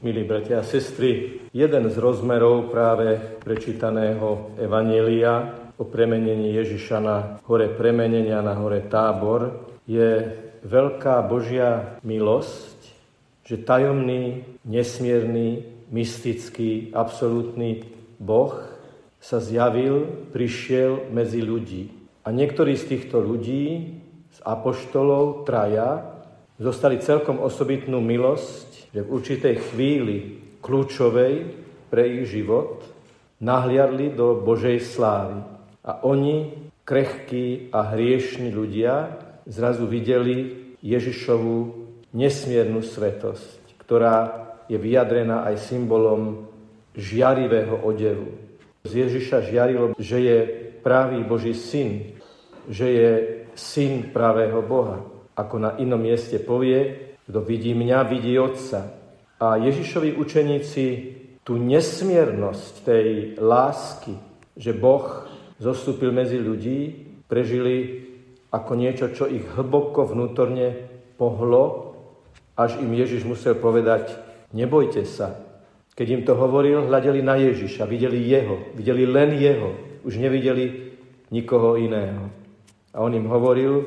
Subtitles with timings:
[0.00, 7.68] Milí bratia a sestry, jeden z rozmerov práve prečítaného Evanielia o premenení Ježiša na hore
[7.68, 10.24] premenenia, na hore tábor, je
[10.64, 12.80] veľká Božia milosť,
[13.44, 17.84] že tajomný, nesmierny, mystický, absolútny
[18.16, 18.56] Boh
[19.20, 21.92] sa zjavil, prišiel medzi ľudí.
[22.24, 24.00] A niektorí z týchto ľudí,
[24.32, 26.24] z apoštolov, traja,
[26.56, 30.18] zostali celkom osobitnú milosť že v určitej chvíli
[30.60, 31.34] kľúčovej
[31.90, 32.86] pre ich život
[33.40, 35.40] nahliadli do Božej slávy.
[35.86, 39.16] A oni, krehkí a hriešni ľudia,
[39.48, 41.56] zrazu videli Ježišovú
[42.12, 44.16] nesmiernu svetosť, ktorá
[44.70, 46.46] je vyjadrená aj symbolom
[46.94, 48.38] žiarivého odevu.
[48.86, 50.38] Z Ježiša žiarilo, že je
[50.80, 52.16] pravý Boží syn,
[52.70, 53.10] že je
[53.54, 55.04] syn pravého Boha.
[55.36, 58.92] Ako na inom mieste povie, kto vidí mňa, vidí Otca.
[59.40, 60.84] A Ježišovi učeníci
[61.44, 63.06] tú nesmiernosť tej
[63.40, 64.14] lásky,
[64.54, 68.06] že Boh zostúpil medzi ľudí, prežili
[68.50, 70.74] ako niečo, čo ich hlboko vnútorne
[71.16, 71.96] pohlo,
[72.58, 74.14] až im Ježiš musel povedať,
[74.52, 75.38] nebojte sa.
[75.96, 80.92] Keď im to hovoril, hľadeli na Ježiša, videli jeho, videli len jeho, už nevideli
[81.32, 82.28] nikoho iného.
[82.90, 83.86] A on im hovoril,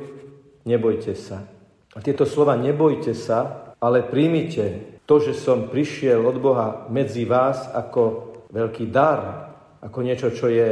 [0.64, 1.53] nebojte sa.
[1.94, 7.69] A tieto slova nebojte sa, ale príjmite to, že som prišiel od Boha medzi vás
[7.69, 9.52] ako veľký dar,
[9.83, 10.72] ako niečo, čo je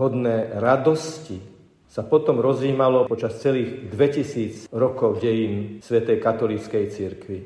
[0.00, 1.38] hodné radosti,
[1.90, 7.38] sa potom rozímalo počas celých 2000 rokov dejín Svetej katolíckej cirkvi.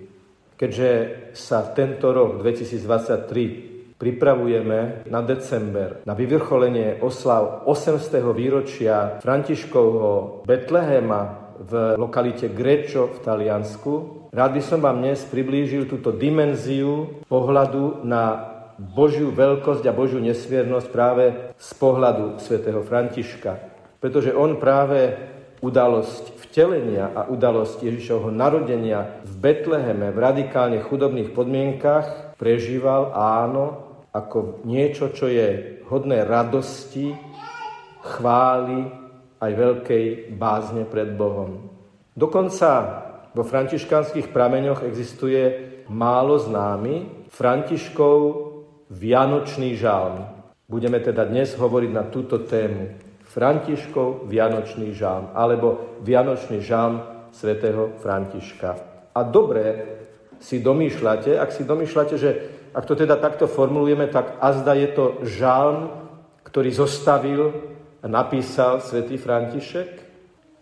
[0.55, 0.91] Keďže
[1.35, 8.21] sa tento rok 2023 pripravujeme na december, na vyvrcholenie oslav 800.
[8.37, 13.93] výročia Františkovho Betlehema v lokalite Grečo v Taliansku.
[14.35, 20.89] Rád by som vám dnes priblížil túto dimenziu pohľadu na Božiu veľkosť a Božiu nesmiernosť
[20.91, 23.63] práve z pohľadu svätého Františka.
[24.03, 25.15] Pretože on práve
[25.63, 34.63] udalosť vtelenia a udalosť Ježišovho narodenia v Betleheme v radikálne chudobných podmienkach prežíval áno ako
[34.67, 37.15] niečo, čo je hodné radosti,
[38.05, 39.04] chvály
[39.41, 41.71] aj veľkej bázne pred Bohom.
[42.15, 42.71] Dokonca
[43.35, 45.43] vo františkanských prameňoch existuje
[45.91, 48.19] málo známy Františkov
[48.95, 50.23] Vianočný žalm.
[50.71, 52.95] Budeme teda dnes hovoriť na túto tému.
[53.27, 57.03] Františkov Vianočný žalm alebo Vianočný žalm
[57.35, 58.71] svätého Františka.
[59.11, 59.65] A dobre
[60.39, 62.31] si domýšľate, ak si domýšľate, že
[62.71, 65.91] ak to teda takto formulujeme, tak azda je to žalm,
[66.47, 67.74] ktorý zostavil
[68.09, 69.91] napísal svätý František?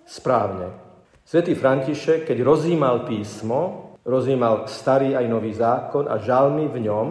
[0.07, 0.75] Správne.
[1.23, 7.09] Svetý František, keď rozímal písmo, rozímal starý aj nový zákon a žalmy v ňom,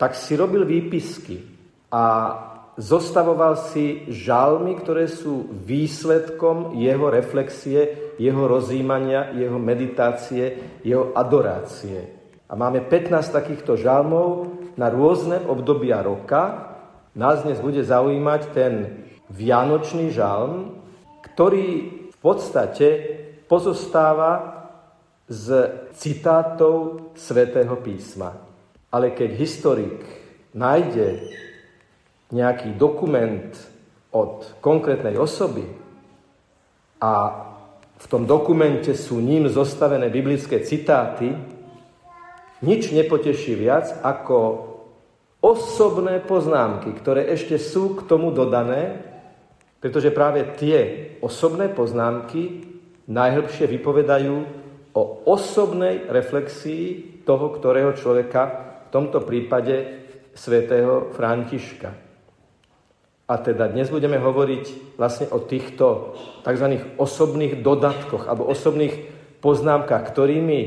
[0.00, 1.40] tak si robil výpisky
[1.92, 2.04] a
[2.76, 12.12] zostavoval si žalmy, ktoré sú výsledkom jeho reflexie, jeho rozímania, jeho meditácie, jeho adorácie.
[12.46, 16.72] A máme 15 takýchto žalmov na rôzne obdobia roka.
[17.16, 18.72] Nás dnes bude zaujímať ten
[19.30, 20.78] Vianočný žalm,
[21.22, 21.68] ktorý
[22.10, 22.88] v podstate
[23.50, 24.62] pozostáva
[25.26, 28.38] z citátov svätého písma.
[28.94, 29.98] Ale keď historik
[30.54, 31.26] nájde
[32.30, 33.50] nejaký dokument
[34.14, 35.66] od konkrétnej osoby
[37.02, 37.12] a
[37.96, 41.34] v tom dokumente sú ním zostavené biblické citáty,
[42.62, 44.38] nič nepoteší viac ako
[45.44, 49.15] osobné poznámky, ktoré ešte sú k tomu dodané
[49.80, 52.66] pretože práve tie osobné poznámky
[53.06, 54.36] najhlbšie vypovedajú
[54.96, 58.42] o osobnej reflexii toho, ktorého človeka,
[58.86, 61.90] v tomto prípade svätého Františka.
[63.26, 66.14] A teda dnes budeme hovoriť vlastne o týchto
[66.46, 66.66] tzv.
[66.94, 68.94] osobných dodatkoch alebo osobných
[69.42, 70.60] poznámkach, ktorými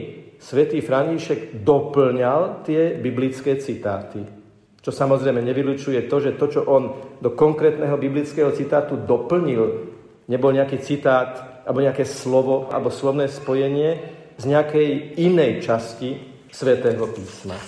[0.43, 4.38] svätý František doplňal tie biblické citáty.
[4.79, 9.91] Čo samozrejme nevylučuje to, že to, čo on do konkrétneho biblického citátu doplnil,
[10.31, 13.99] nebol nejaký citát alebo nejaké slovo alebo slovné spojenie
[14.39, 16.15] z nejakej inej časti
[16.47, 17.59] svätého písma.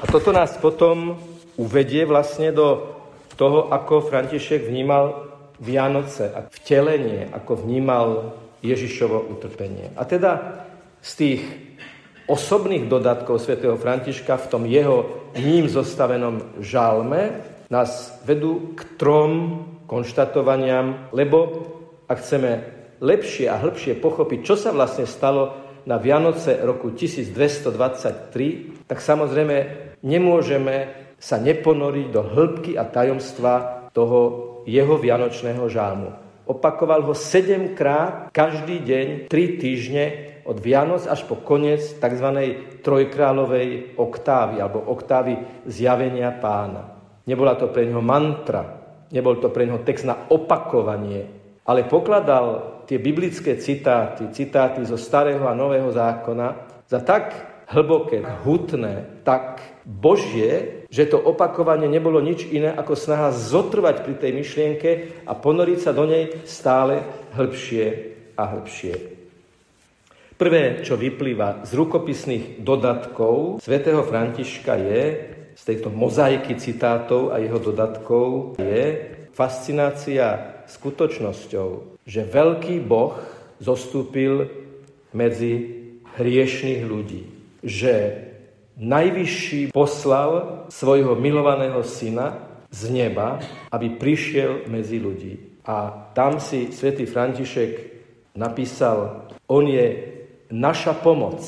[0.00, 1.18] A toto nás potom
[1.58, 2.94] uvedie vlastne do
[3.34, 5.26] toho, ako František vnímal
[5.58, 9.92] Vianoce a vtelenie, ako vnímal Ježišovo utrpenie.
[9.96, 10.62] A teda
[11.00, 11.42] z tých
[12.28, 21.10] osobných dodatkov svätého Františka v tom jeho ním zostavenom žalme nás vedú k trom konštatovaniam,
[21.10, 21.66] lebo
[22.06, 22.50] ak chceme
[23.02, 29.56] lepšie a hĺbšie pochopiť, čo sa vlastne stalo na Vianoce roku 1223, tak samozrejme
[30.02, 34.20] nemôžeme sa neponoriť do hĺbky a tajomstva toho
[34.66, 36.10] jeho vianočného žálmu.
[36.46, 42.28] Opakoval ho sedemkrát každý deň, tri týždne, od Vianoc až po koniec tzv.
[42.80, 46.96] trojkrálovej oktávy alebo oktávy zjavenia pána.
[47.26, 48.78] Nebola to pre neho mantra,
[49.10, 51.26] nebol to pre neho text na opakovanie,
[51.66, 56.48] ale pokladal tie biblické citáty, citáty zo starého a nového zákona
[56.86, 57.34] za tak
[57.66, 64.32] hlboké, hutné, tak božie, že to opakovanie nebolo nič iné ako snaha zotrvať pri tej
[64.38, 64.90] myšlienke
[65.26, 67.02] a ponoriť sa do nej stále
[67.34, 67.86] hĺbšie
[68.38, 69.15] a hĺbšie.
[70.36, 75.02] Prvé, čo vyplýva z rukopisných dodatkov svätého Františka je,
[75.56, 83.16] z tejto mozaiky citátov a jeho dodatkov, je fascinácia skutočnosťou, že veľký Boh
[83.64, 84.44] zostúpil
[85.16, 85.72] medzi
[86.20, 87.22] hriešných ľudí.
[87.64, 87.94] Že
[88.76, 93.40] najvyšší poslal svojho milovaného syna z neba,
[93.72, 95.64] aby prišiel medzi ľudí.
[95.64, 97.72] A tam si svätý František
[98.36, 100.15] napísal, on je
[100.50, 101.42] naša pomoc,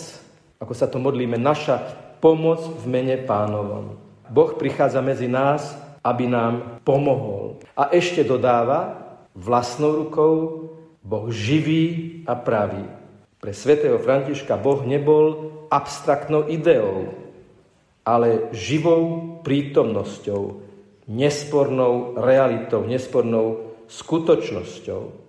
[0.58, 1.78] ako sa to modlíme, naša
[2.18, 3.98] pomoc v mene pánovom.
[4.28, 5.74] Boh prichádza medzi nás,
[6.04, 7.62] aby nám pomohol.
[7.78, 8.96] A ešte dodáva,
[9.38, 10.34] vlastnou rukou
[11.04, 12.84] Boh živý a pravý.
[13.38, 17.14] Pre svätého Františka Boh nebol abstraktnou ideou,
[18.02, 20.64] ale živou prítomnosťou,
[21.06, 25.27] nespornou realitou, nespornou skutočnosťou.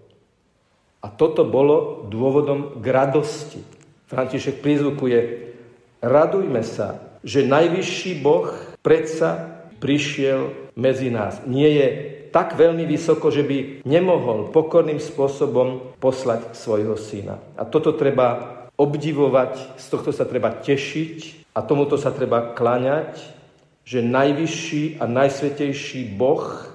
[1.00, 3.64] A toto bolo dôvodom k radosti.
[4.12, 5.52] František prizvukuje,
[6.04, 8.52] radujme sa, že najvyšší Boh
[8.84, 11.40] predsa prišiel medzi nás.
[11.48, 11.88] Nie je
[12.30, 17.42] tak veľmi vysoko, že by nemohol pokorným spôsobom poslať svojho syna.
[17.58, 23.18] A toto treba obdivovať, z tohto sa treba tešiť a tomuto sa treba kláňať,
[23.84, 26.69] že najvyšší a najsvetejší Boh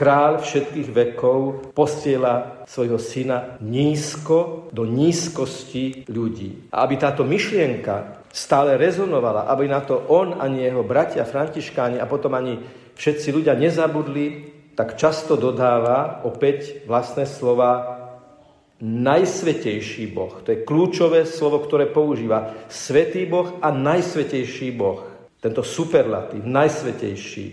[0.00, 6.72] Král všetkých vekov posiela svojho syna nízko do nízkosti ľudí.
[6.72, 12.08] A aby táto myšlienka stále rezonovala, aby na to on ani jeho bratia františkáni a
[12.08, 12.56] potom ani
[12.96, 18.00] všetci ľudia nezabudli, tak často dodáva opäť vlastné slova
[18.80, 20.32] najsvetejší Boh.
[20.40, 22.56] To je kľúčové slovo, ktoré používa.
[22.72, 25.04] Svetý Boh a najsvetejší Boh.
[25.44, 27.46] Tento superlatív, najsvetejší.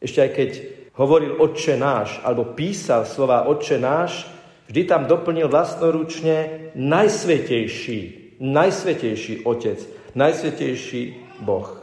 [0.00, 4.28] Ešte aj keď hovoril Otče náš, alebo písal slova Otče náš,
[4.68, 8.00] vždy tam doplnil vlastnoručne najsvetejší,
[8.36, 9.80] najsvetejší Otec,
[10.12, 11.02] najsvetejší
[11.40, 11.80] Boh.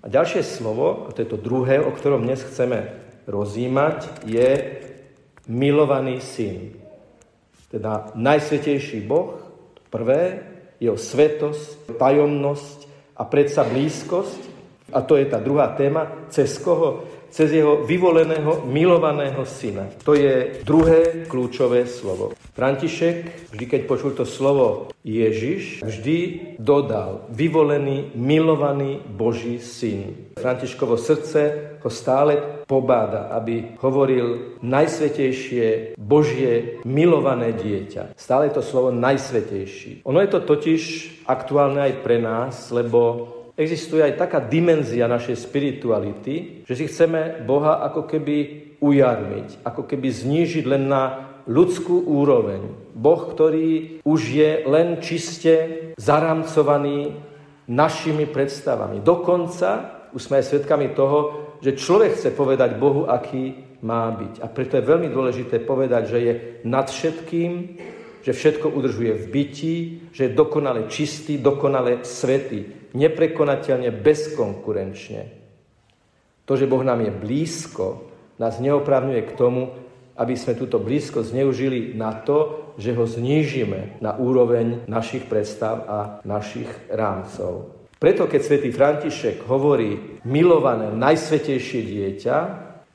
[0.00, 2.94] A ďalšie slovo, a to je to druhé, o ktorom dnes chceme
[3.26, 4.78] rozímať, je
[5.50, 6.78] milovaný syn.
[7.68, 9.42] Teda najsvetejší Boh,
[9.90, 10.46] prvé,
[10.80, 12.78] jeho svetosť, tajomnosť
[13.18, 14.40] a predsa blízkosť.
[14.90, 19.88] A to je tá druhá téma, cez koho cez jeho vyvoleného, milovaného syna.
[20.04, 22.34] To je druhé kľúčové slovo.
[22.52, 26.18] František, vždy keď počul to slovo Ježiš, vždy
[26.60, 30.34] dodal vyvolený, milovaný Boží syn.
[30.36, 31.40] Františkovo srdce
[31.80, 38.12] ho stále pobáda, aby hovoril najsvetejšie Božie milované dieťa.
[38.14, 40.04] Stále to slovo najsvetejší.
[40.04, 40.82] Ono je to totiž
[41.24, 47.82] aktuálne aj pre nás, lebo existuje aj taká dimenzia našej spirituality, že si chceme Boha
[47.86, 48.36] ako keby
[48.80, 52.92] ujarmiť, ako keby znížiť len na ľudskú úroveň.
[52.96, 57.16] Boh, ktorý už je len čiste zaramcovaný
[57.70, 59.00] našimi predstavami.
[59.04, 64.42] Dokonca už sme aj svedkami toho, že človek chce povedať Bohu, aký má byť.
[64.42, 66.32] A preto je veľmi dôležité povedať, že je
[66.66, 67.78] nad všetkým,
[68.20, 69.76] že všetko udržuje v byti,
[70.12, 75.22] že je dokonale čistý, dokonale svetý neprekonateľne, bezkonkurenčne.
[76.46, 78.10] To, že Boh nám je blízko,
[78.42, 79.70] nás neoprávňuje k tomu,
[80.18, 85.98] aby sme túto blízkosť zneužili na to, že ho znížime na úroveň našich predstav a
[86.26, 87.76] našich rámcov.
[88.00, 92.36] Preto, keď svätý František hovorí milované, najsvetejšie dieťa,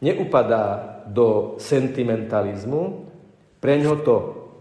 [0.02, 0.66] neupadá
[1.06, 3.06] do sentimentalizmu,
[3.62, 4.16] pre ňo to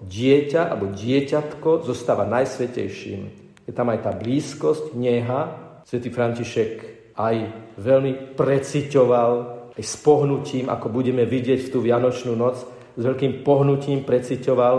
[0.04, 5.42] dieťa alebo dieťatko zostáva najsvetejším je tam aj tá blízkosť, neha.
[5.84, 6.70] Svetý František
[7.16, 7.36] aj
[7.80, 9.32] veľmi preciťoval,
[9.74, 14.76] aj s pohnutím, ako budeme vidieť v tú Vianočnú noc, s veľkým pohnutím preciťoval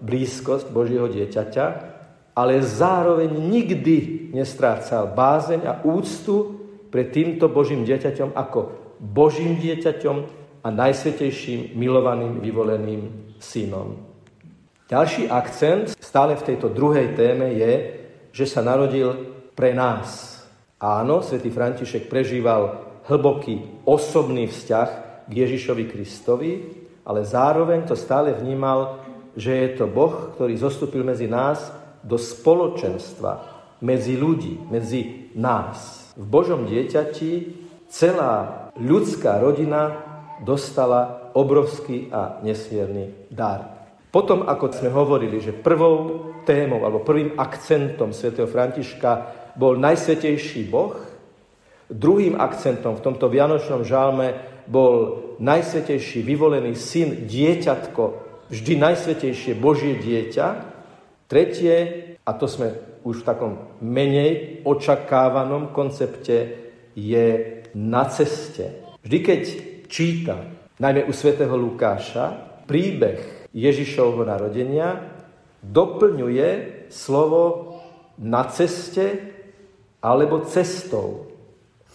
[0.00, 1.66] blízkosť Božieho dieťaťa,
[2.38, 6.54] ale zároveň nikdy nestrácal bázeň a úctu
[6.88, 8.60] pred týmto Božím dieťaťom ako
[9.02, 10.16] Božím dieťaťom
[10.62, 13.98] a najsvetejším milovaným vyvoleným synom.
[14.88, 17.72] Ďalší akcent stále v tejto druhej téme je,
[18.32, 19.14] že sa narodil
[19.54, 20.38] pre nás.
[20.78, 24.88] Áno, svätý František prežíval hlboký osobný vzťah
[25.26, 26.52] k Ježišovi Kristovi,
[27.02, 29.00] ale zároveň to stále vnímal,
[29.34, 31.72] že je to Boh, ktorý zostúpil medzi nás
[32.04, 36.10] do spoločenstva, medzi ľudí, medzi nás.
[36.18, 37.30] V Božom dieťati
[37.88, 40.04] celá ľudská rodina
[40.42, 43.77] dostala obrovský a nesmierny dar.
[44.08, 49.10] Potom, ako sme hovorili, že prvou témou alebo prvým akcentom svätého Františka
[49.52, 50.96] bol najsvetejší Boh,
[51.92, 58.02] druhým akcentom v tomto vianočnom žálme bol najsvetejší vyvolený syn, dieťatko,
[58.48, 60.46] vždy najsvetejšie Božie dieťa.
[61.28, 61.76] Tretie,
[62.24, 63.52] a to sme už v takom
[63.84, 67.26] menej očakávanom koncepte, je
[67.76, 68.96] na ceste.
[69.04, 69.42] Vždy, keď
[69.86, 70.36] číta,
[70.80, 72.32] najmä u svätého Lukáša,
[72.64, 75.14] príbeh Ježišovho narodenia,
[75.64, 76.48] doplňuje
[76.92, 77.74] slovo
[78.18, 79.34] na ceste
[79.98, 81.26] alebo cestou.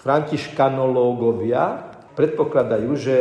[0.03, 3.15] Františkanológovia predpokladajú, že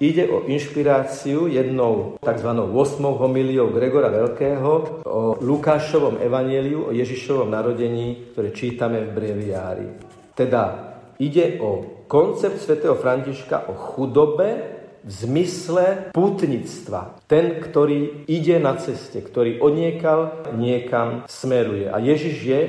[0.00, 2.48] ide o inšpiráciu jednou tzv.
[2.48, 2.72] 8.
[3.04, 9.86] homiliou Gregora Veľkého o Lukášovom evanieliu, o Ježišovom narodení, ktoré čítame v breviári.
[10.32, 14.71] Teda ide o koncept svätého Františka o chudobe
[15.02, 17.18] v zmysle pútnictva.
[17.26, 21.90] Ten, ktorý ide na ceste, ktorý odniekal niekam smeruje.
[21.90, 22.60] A Ježiš je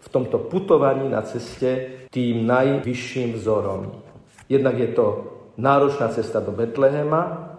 [0.00, 4.00] v tomto putovaní na ceste tým najvyšším vzorom.
[4.48, 5.06] Jednak je to
[5.60, 7.54] náročná cesta do Betlehema,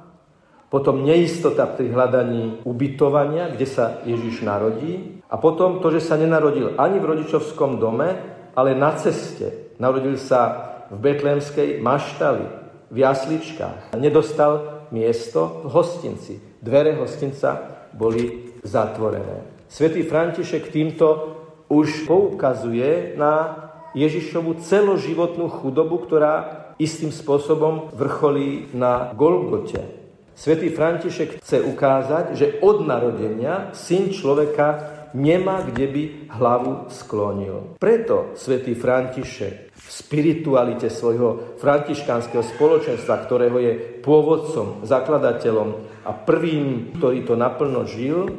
[0.69, 6.75] potom neistota pri hľadaní ubytovania, kde sa Ježiš narodí a potom to, že sa nenarodil
[6.75, 8.09] ani v rodičovskom dome,
[8.57, 9.77] ale na ceste.
[9.79, 10.41] Narodil sa
[10.91, 13.97] v betlehemskej maštali, v jasličkách.
[13.97, 16.33] Nedostal miesto v hostinci.
[16.61, 17.61] Dvere hostinca
[17.93, 19.65] boli zatvorené.
[19.69, 21.37] Svetý František týmto
[21.69, 23.65] už poukazuje na
[23.97, 29.81] Ježišovu celoživotnú chudobu, ktorá istým spôsobom vrcholí na Golgote.
[30.35, 37.77] Svetý František chce ukázať, že od narodenia syn človeka nemá kde by hlavu sklonil.
[37.77, 45.69] Preto svätý František v spiritualite svojho františkánskeho spoločenstva, ktorého je pôvodcom, zakladateľom
[46.07, 48.31] a prvým, ktorý to naplno žil,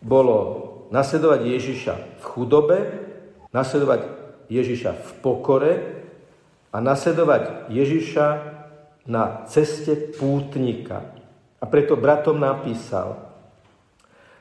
[0.00, 0.38] bolo
[0.92, 2.78] nasledovať Ježiša v chudobe,
[3.50, 4.00] nasledovať
[4.50, 5.72] Ježiša v pokore
[6.70, 8.26] a nasledovať Ježiša
[9.06, 11.14] na ceste pútnika.
[11.60, 13.29] A preto bratom napísal,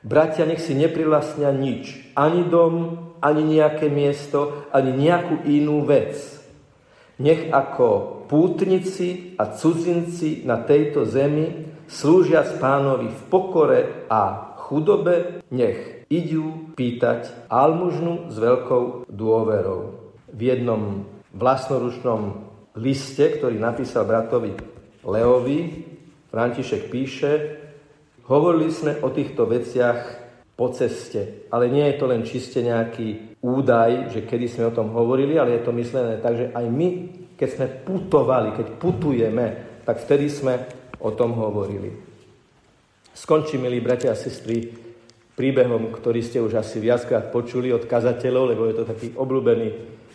[0.04, 6.16] bratia, nech si neprilastnia nič, ani dom, ani nejaké miesto, ani nejakú inú vec.
[7.20, 16.08] Nech ako pútnici a cudzinci na tejto zemi slúžia pánovi v pokore a chudobe, nech
[16.08, 20.00] idú pýtať almužnu s veľkou dôverou.
[20.30, 21.04] V jednom
[21.36, 22.48] vlastnoručnom
[22.80, 24.56] liste, ktorý napísal bratovi
[25.04, 25.60] Leovi,
[26.30, 27.32] František píše,
[28.30, 34.14] hovorili sme o týchto veciach po ceste, ale nie je to len čiste nejaký údaj,
[34.14, 36.88] že kedy sme o tom hovorili, ale je to myslené tak, že aj my,
[37.40, 39.46] keď sme putovali, keď putujeme,
[39.88, 40.54] tak vtedy sme
[41.00, 41.96] o tom hovorili.
[43.16, 44.68] Skončí, milí bratia a sestry,
[45.40, 49.68] príbehom, ktorý ste už asi viackrát počuli od kazateľov, lebo je to taký obľúbený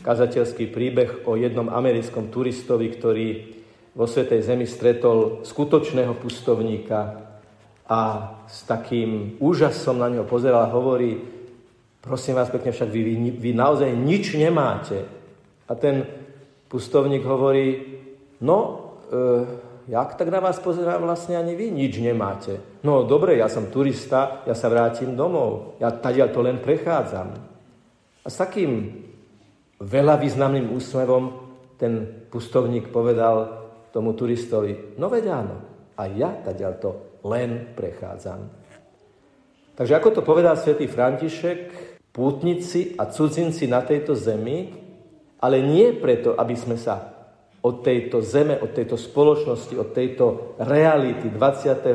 [0.05, 3.27] kazateľský príbeh o jednom americkom turistovi, ktorý
[3.97, 7.24] vo Svetej Zemi stretol skutočného pustovníka
[7.85, 8.01] a
[8.49, 11.21] s takým úžasom na neho pozeral a hovorí,
[12.01, 15.05] prosím vás pekne, však vy, vy, vy naozaj nič nemáte.
[15.69, 16.05] A ten
[16.69, 18.01] pustovník hovorí,
[18.41, 18.57] no,
[19.13, 22.81] e, jak tak na vás pozerám, vlastne ani vy nič nemáte.
[22.85, 27.37] No dobre, ja som turista, ja sa vrátim domov, ja tady to len prechádzam.
[28.25, 29.05] A s takým
[29.85, 31.25] veľa významným úsmevom
[31.77, 33.61] ten pustovník povedal
[33.93, 35.57] tomu turistovi, no veď áno,
[36.01, 38.53] a ja tady to len prechádzam.
[39.75, 41.59] Takže ako to povedal svätý František,
[42.15, 44.71] pútnici a cudzinci na tejto zemi,
[45.43, 47.11] ale nie preto, aby sme sa
[47.65, 51.91] od tejto zeme, od tejto spoločnosti, od tejto reality 21.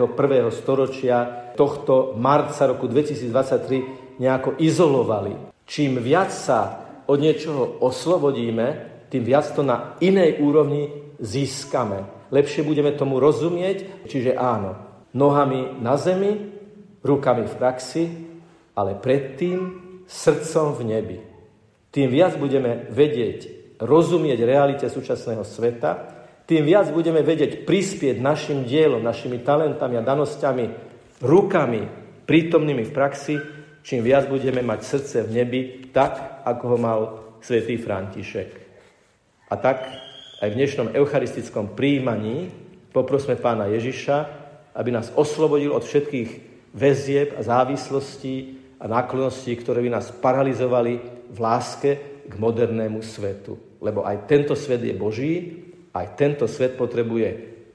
[0.51, 1.17] storočia
[1.53, 5.37] tohto marca roku 2023 nejako izolovali.
[5.69, 12.29] Čím viac sa od niečoho oslobodíme, tým viac to na inej úrovni získame.
[12.33, 16.51] Lepšie budeme tomu rozumieť, čiže áno, nohami na zemi,
[17.01, 18.03] rukami v praxi,
[18.75, 21.17] ale predtým srdcom v nebi.
[21.89, 26.17] Tým viac budeme vedieť rozumieť realite súčasného sveta,
[26.49, 30.65] tým viac budeme vedieť prispieť našim dielom, našimi talentami a danosťami,
[31.21, 31.81] rukami
[32.25, 33.35] prítomnými v praxi
[33.89, 36.99] čím viac budeme mať srdce v nebi, tak, ako ho mal
[37.41, 38.49] svätý František.
[39.49, 39.81] A tak
[40.39, 42.53] aj v dnešnom eucharistickom príjmaní
[42.93, 44.38] poprosme pána Ježiša,
[44.75, 46.29] aby nás oslobodil od všetkých
[46.73, 50.93] väzieb a závislostí a náklonností, ktoré by nás paralizovali
[51.29, 51.91] v láske
[52.29, 53.57] k modernému svetu.
[53.81, 55.33] Lebo aj tento svet je Boží,
[55.91, 57.29] aj tento svet potrebuje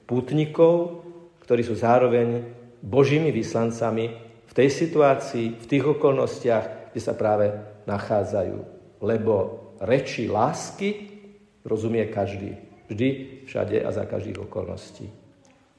[0.07, 1.03] pútnikov,
[1.43, 2.41] ktorí sú zároveň
[2.81, 4.05] Božími vyslancami
[4.45, 7.51] v tej situácii, v tých okolnostiach, kde sa práve
[7.85, 8.57] nachádzajú.
[9.03, 9.33] Lebo
[9.81, 11.11] reči lásky
[11.65, 12.55] rozumie každý.
[12.85, 13.09] Vždy,
[13.49, 15.24] všade a za každých okolností.